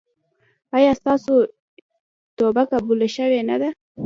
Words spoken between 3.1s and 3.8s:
شوې نه ده؟